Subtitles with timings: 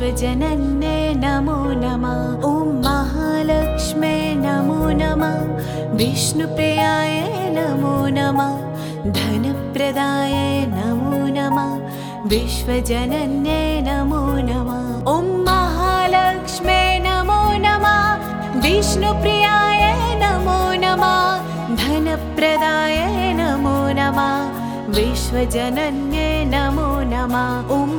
[0.00, 5.34] विश्वजनन्ने नमो नमः। ॐ महालक्ष्मे नमो नमः।
[5.98, 7.16] विष्णुप्रियाय
[7.56, 8.54] नमो नमः।
[9.16, 10.32] धनप्रदाय
[10.68, 11.72] नमो नमः।
[12.28, 18.00] विश्वजनन्ये नमो नमः। ॐ महालक्ष्मे नमो नमः।
[18.64, 19.84] विष्णुप्रियाय
[20.22, 22.98] नमो नमः। धनप्रदाय
[23.42, 24.32] नमो नमः।
[24.96, 27.89] विश्वजनन्ये नमो नमः। ॐ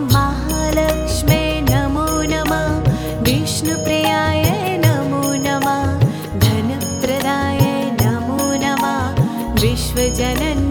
[10.21, 10.70] ജനൻ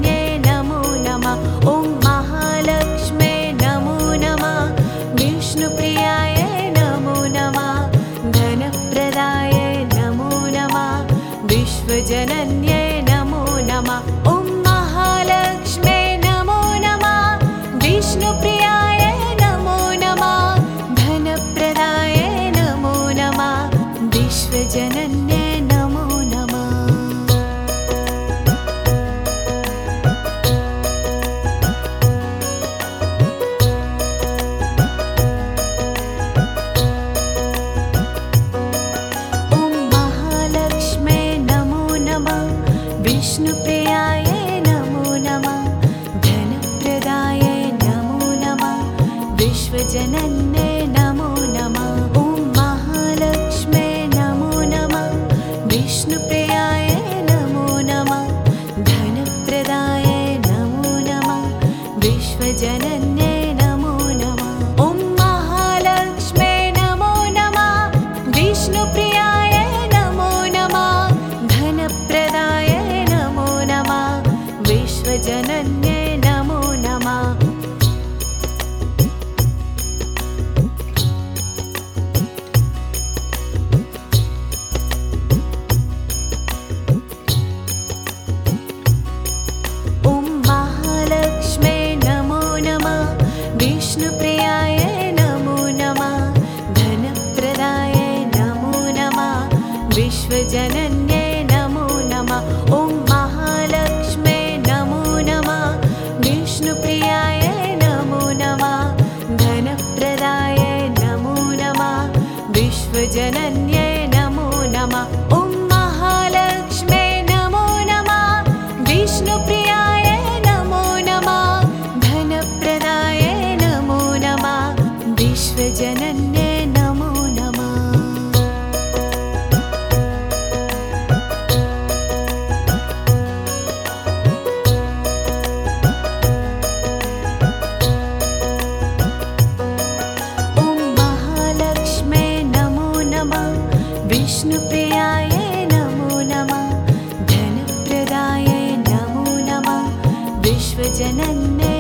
[150.81, 151.80] विश्वजनन्य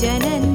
[0.00, 0.49] विश्वजनन्ये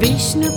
[0.00, 0.48] Vishnu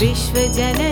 [0.00, 0.87] विश्वजनन्ये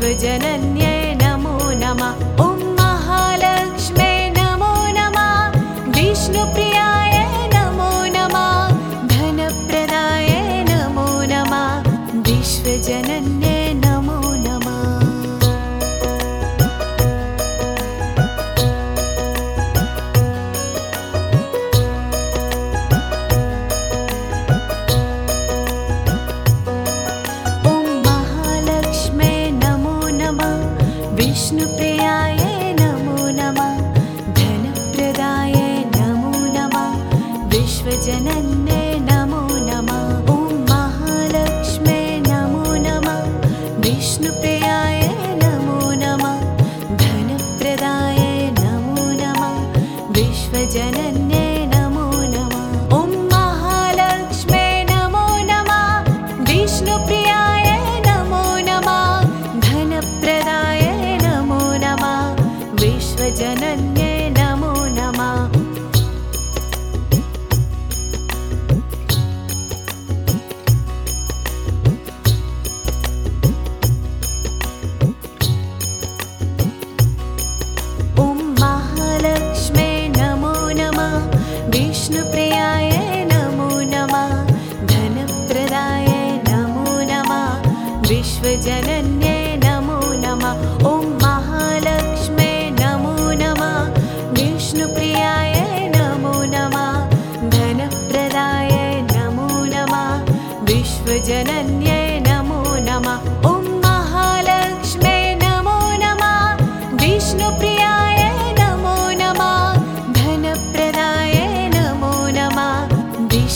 [0.00, 0.95] विश्वजनन्ये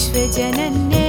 [0.00, 0.99] विश्वजनन्ये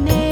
[0.00, 0.29] विश्वजनन्ये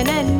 [0.00, 0.39] विश्वजनन्ये